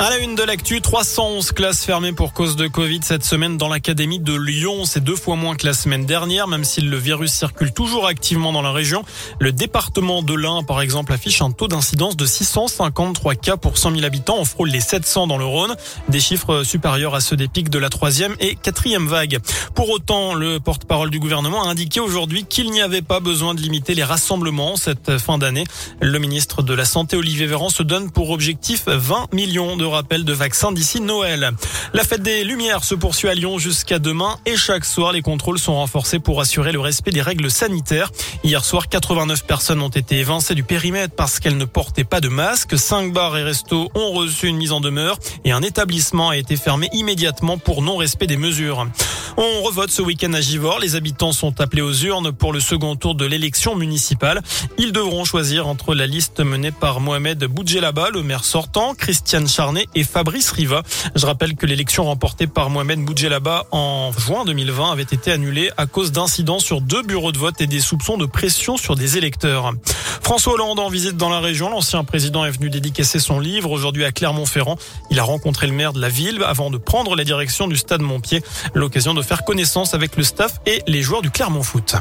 À 0.00 0.10
la 0.10 0.18
une 0.18 0.34
de 0.34 0.42
l'actu, 0.42 0.80
311 0.80 1.52
classes 1.52 1.84
fermées 1.84 2.12
pour 2.12 2.32
cause 2.32 2.56
de 2.56 2.66
Covid 2.66 2.98
cette 3.04 3.22
semaine 3.22 3.56
dans 3.56 3.68
l'académie 3.68 4.18
de 4.18 4.34
Lyon. 4.34 4.84
C'est 4.86 5.02
deux 5.02 5.14
fois 5.14 5.36
moins 5.36 5.54
que 5.54 5.64
la 5.64 5.72
semaine 5.72 6.04
dernière, 6.04 6.48
même 6.48 6.64
si 6.64 6.80
le 6.80 6.96
virus 6.96 7.32
circule 7.32 7.72
toujours 7.72 8.08
activement 8.08 8.52
dans 8.52 8.60
la 8.60 8.72
région. 8.72 9.04
Le 9.38 9.52
département 9.52 10.22
de 10.22 10.34
l'Ain, 10.34 10.64
par 10.64 10.80
exemple, 10.80 11.12
affiche 11.12 11.42
un 11.42 11.52
taux 11.52 11.68
d'incidence 11.68 12.16
de 12.16 12.26
653 12.26 13.36
cas 13.36 13.56
pour 13.56 13.78
100 13.78 13.92
000 13.92 14.04
habitants. 14.04 14.34
On 14.36 14.44
frôle 14.44 14.70
les 14.70 14.80
700 14.80 15.28
dans 15.28 15.38
le 15.38 15.44
Rhône. 15.44 15.76
Des 16.08 16.20
chiffres 16.20 16.64
supérieurs 16.64 17.14
à 17.14 17.20
ceux 17.20 17.36
des 17.36 17.46
pics 17.46 17.70
de 17.70 17.78
la 17.78 17.88
troisième 17.88 18.34
et 18.40 18.56
quatrième 18.56 19.06
vague. 19.06 19.38
Pour 19.76 19.90
autant, 19.90 20.34
le 20.34 20.58
porte-parole 20.58 21.10
du 21.10 21.20
gouvernement 21.20 21.62
a 21.62 21.68
indiqué 21.68 22.00
aujourd'hui 22.00 22.44
qu'il 22.44 22.72
n'y 22.72 22.82
avait 22.82 23.00
pas 23.00 23.20
besoin 23.20 23.54
de 23.54 23.60
limiter 23.60 23.94
les 23.94 24.04
rassemblements 24.04 24.76
cette 24.76 25.18
fin 25.18 25.38
d'année. 25.38 25.64
Le 26.00 26.18
ministre 26.18 26.62
de 26.62 26.74
la 26.74 26.84
Santé, 26.84 27.16
Olivier 27.16 27.46
Véran, 27.46 27.68
se 27.68 27.84
donne 27.84 28.10
pour 28.10 28.30
objectif 28.30 28.86
20 28.88 29.32
millions 29.32 29.76
de 29.76 29.83
rappel 29.88 30.24
de 30.24 30.32
vaccins 30.32 30.72
d'ici 30.72 31.00
Noël. 31.00 31.52
La 31.92 32.04
fête 32.04 32.22
des 32.22 32.44
Lumières 32.44 32.84
se 32.84 32.94
poursuit 32.94 33.28
à 33.28 33.34
Lyon 33.34 33.58
jusqu'à 33.58 33.98
demain 33.98 34.36
et 34.46 34.56
chaque 34.56 34.84
soir, 34.84 35.12
les 35.12 35.22
contrôles 35.22 35.58
sont 35.58 35.74
renforcés 35.74 36.18
pour 36.18 36.40
assurer 36.40 36.72
le 36.72 36.80
respect 36.80 37.10
des 37.10 37.22
règles 37.22 37.50
sanitaires. 37.50 38.10
Hier 38.42 38.64
soir, 38.64 38.88
89 38.88 39.44
personnes 39.44 39.80
ont 39.80 39.88
été 39.88 40.18
évincées 40.18 40.54
du 40.54 40.64
périmètre 40.64 41.14
parce 41.14 41.40
qu'elles 41.40 41.56
ne 41.56 41.64
portaient 41.64 42.04
pas 42.04 42.20
de 42.20 42.28
masque. 42.28 42.78
Cinq 42.78 43.12
bars 43.12 43.36
et 43.36 43.42
restos 43.42 43.90
ont 43.94 44.12
reçu 44.12 44.48
une 44.48 44.56
mise 44.56 44.72
en 44.72 44.80
demeure 44.80 45.18
et 45.44 45.52
un 45.52 45.62
établissement 45.62 46.30
a 46.30 46.36
été 46.36 46.56
fermé 46.56 46.88
immédiatement 46.92 47.58
pour 47.58 47.82
non-respect 47.82 48.26
des 48.26 48.36
mesures. 48.36 48.86
On 49.36 49.62
revote 49.62 49.90
ce 49.90 50.00
week-end 50.00 50.32
à 50.32 50.40
Givors. 50.40 50.78
Les 50.78 50.94
habitants 50.94 51.32
sont 51.32 51.60
appelés 51.60 51.82
aux 51.82 51.92
urnes 51.92 52.30
pour 52.30 52.52
le 52.52 52.60
second 52.60 52.94
tour 52.94 53.16
de 53.16 53.24
l'élection 53.24 53.74
municipale. 53.74 54.40
Ils 54.78 54.92
devront 54.92 55.24
choisir 55.24 55.66
entre 55.66 55.96
la 55.96 56.06
liste 56.06 56.38
menée 56.38 56.70
par 56.70 57.00
Mohamed 57.00 57.44
Boudjelaba, 57.44 58.10
le 58.10 58.22
maire 58.22 58.44
sortant, 58.44 58.94
Christiane 58.94 59.48
Charnet 59.48 59.86
et 59.96 60.04
Fabrice 60.04 60.52
Riva. 60.52 60.84
Je 61.16 61.26
rappelle 61.26 61.56
que 61.56 61.66
l'élection 61.66 62.04
remportée 62.04 62.46
par 62.46 62.70
Mohamed 62.70 63.00
Boudjelaba 63.00 63.66
en 63.72 64.12
juin 64.12 64.44
2020 64.44 64.92
avait 64.92 65.02
été 65.02 65.32
annulée 65.32 65.72
à 65.76 65.86
cause 65.86 66.12
d'incidents 66.12 66.60
sur 66.60 66.80
deux 66.80 67.02
bureaux 67.02 67.32
de 67.32 67.38
vote 67.38 67.60
et 67.60 67.66
des 67.66 67.80
soupçons 67.80 68.16
de 68.16 68.26
pression 68.26 68.76
sur 68.76 68.94
des 68.94 69.18
électeurs. 69.18 69.72
François 70.22 70.54
Hollande 70.54 70.78
en 70.78 70.88
visite 70.88 71.16
dans 71.16 71.28
la 71.28 71.40
région. 71.40 71.70
L'ancien 71.70 72.04
président 72.04 72.44
est 72.44 72.50
venu 72.50 72.70
dédicacer 72.70 73.18
son 73.18 73.40
livre 73.40 73.72
aujourd'hui 73.72 74.04
à 74.04 74.12
Clermont-Ferrand. 74.12 74.78
Il 75.10 75.18
a 75.18 75.24
rencontré 75.24 75.66
le 75.66 75.72
maire 75.72 75.92
de 75.92 76.00
la 76.00 76.08
ville 76.08 76.42
avant 76.46 76.70
de 76.70 76.78
prendre 76.78 77.16
la 77.16 77.24
direction 77.24 77.66
du 77.66 77.76
stade 77.76 78.00
Montpied. 78.00 78.42
L'occasion 78.74 79.12
de 79.12 79.23
faire 79.24 79.44
connaissance 79.44 79.94
avec 79.94 80.16
le 80.16 80.22
staff 80.22 80.60
et 80.66 80.82
les 80.86 81.02
joueurs 81.02 81.22
du 81.22 81.30
Clermont 81.30 81.62
Foot. 81.62 81.96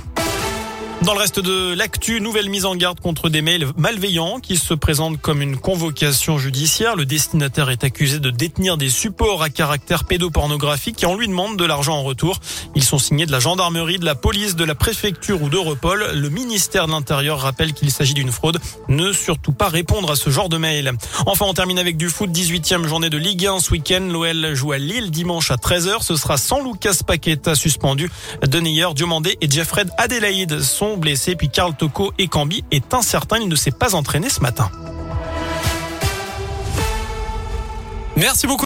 Dans 1.04 1.14
le 1.14 1.20
reste 1.20 1.42
de 1.42 1.73
l'actu, 1.73 2.22
nouvelle 2.22 2.50
mise 2.50 2.64
en 2.64 2.78
garde 2.78 3.02
contre 3.02 3.28
des 3.28 3.42
mails 3.42 3.68
malveillants 3.76 4.40
qui 4.40 4.56
se 4.56 4.73
présentent 4.73 5.20
comme 5.20 5.42
une 5.42 5.58
convocation 5.58 6.38
judiciaire. 6.38 6.96
Le 6.96 7.06
destinataire 7.06 7.70
est 7.72 7.84
accusé 7.84 8.20
de 8.20 8.30
détenir 8.30 8.78
des 8.78 8.90
supports 8.90 9.44
à 9.44 9.50
caractère 9.50 10.06
pédopornographique 10.06 11.04
et 11.04 11.06
on 11.06 11.18
lui 11.18 11.28
demande 11.28 11.58
de 11.58 11.66
l'argent 11.66 11.98
en 11.98 12.04
retour. 12.04 12.40
Ils 12.74 12.86
sont 12.86 13.00
signés 13.00 13.26
de 13.26 13.34
la 13.34 13.42
gendarmerie, 13.42 14.00
de 14.00 14.06
la 14.06 14.16
police, 14.16 14.56
de 14.56 14.64
la 14.64 14.76
préfecture 14.76 15.44
ou 15.44 15.50
d'Europol. 15.50 16.12
Le 16.14 16.30
ministère 16.30 16.88
de 16.88 16.94
l'Intérieur 16.94 17.42
rappelle 17.42 17.74
qu'il 17.74 17.92
s'agit 17.92 18.14
d'une 18.14 18.31
fraude. 18.31 18.59
Ne 18.88 19.12
surtout 19.12 19.52
pas 19.52 19.68
répondre 19.68 20.09
à 20.09 20.16
ce 20.16 20.30
genre 20.30 20.48
de 20.48 20.58
mail. 20.58 20.94
Enfin, 21.26 21.46
on 21.50 21.54
termine 21.54 21.80
avec 21.80 21.98
du 21.98 22.08
foot. 22.08 22.30
18e 22.30 22.88
journée 22.88 23.09
de 23.09 23.18
Ligue 23.18 23.46
1 23.46 23.59
ce 23.59 23.72
week-end. 23.72 24.08
L'OL 24.09 24.54
joue 24.54 24.72
à 24.72 24.78
Lille 24.78 25.12
dimanche 25.12 25.52
à 25.52 25.56
13h. 25.56 26.02
Ce 26.02 26.16
sera 26.16 26.38
sans 26.38 26.64
Lucas 26.64 27.00
Paqueta 27.06 27.56
suspendu. 27.56 28.09
Deneyer, 28.48 28.88
Diomandé 28.96 29.38
et 29.42 29.52
Jeffred 29.52 29.90
Adelaide 29.98 30.62
sont 30.62 30.93
blessé. 30.98 31.36
Puis 31.36 31.50
Karl 31.50 31.76
Toko 31.76 32.14
et 32.18 32.28
Cambi 32.28 32.64
est 32.72 32.94
incertain. 32.94 33.38
Il 33.40 33.50
ne 33.50 33.56
s'est 33.56 33.72
pas 33.72 33.96
entraîné 33.96 34.30
ce 34.30 34.42
matin. 34.42 34.70
Merci 38.16 38.46
beaucoup. 38.46 38.62